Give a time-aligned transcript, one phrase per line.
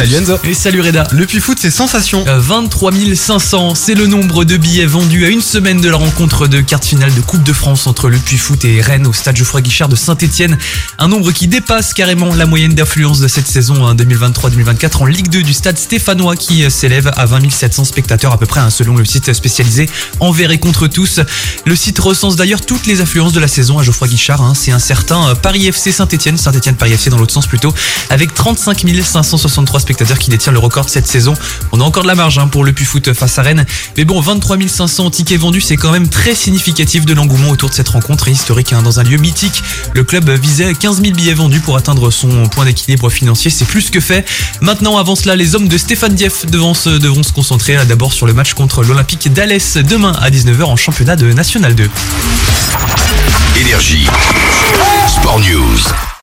[0.00, 0.38] Salut Enzo.
[0.44, 1.06] Et salut Reda.
[1.12, 2.24] Le Puy-Foot, c'est sensation.
[2.26, 6.46] Euh, 23 500, c'est le nombre de billets vendus à une semaine de la rencontre
[6.46, 9.36] de quart de finale de Coupe de France entre le Puy-Foot et Rennes au stade
[9.36, 10.56] Geoffroy Guichard de Saint-Etienne.
[10.98, 15.28] Un nombre qui dépasse carrément la moyenne d'affluence de cette saison hein, 2023-2024 en Ligue
[15.28, 18.70] 2 du stade stéphanois qui euh, s'élève à 20 700 spectateurs à peu près hein,
[18.70, 19.86] selon le site spécialisé
[20.18, 21.20] Envers et contre tous.
[21.66, 24.40] Le site recense d'ailleurs toutes les affluences de la saison à Geoffroy Guichard.
[24.40, 24.54] hein.
[24.54, 27.74] C'est un certain euh, Paris FC Saint-Etienne, Saint-Etienne Paris FC dans l'autre sens plutôt,
[28.08, 31.34] avec 35 563 spectateurs qui détient le record de cette saison.
[31.72, 33.66] On a encore de la marge hein, pour le Puy-Foot face à Rennes.
[33.96, 37.74] Mais bon, 23 500 tickets vendus, c'est quand même très significatif de l'engouement autour de
[37.74, 39.62] cette rencontre historique hein, dans un lieu mythique.
[39.94, 43.50] Le club visait 15 000 billets vendus pour atteindre son point d'équilibre financier.
[43.50, 44.24] C'est plus que fait.
[44.60, 48.12] Maintenant, avant cela, les hommes de Stéphane Dieff devront se, devront se concentrer euh, d'abord
[48.12, 51.88] sur le match contre l'Olympique d'Alès demain à 19h en championnat de National 2.
[53.60, 54.06] Énergie.